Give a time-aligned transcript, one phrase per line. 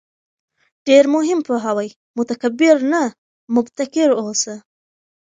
[0.87, 3.03] ډېر مهم پوهاوی: متکبِّر نه،
[3.55, 4.53] مُبتَکِر اوسه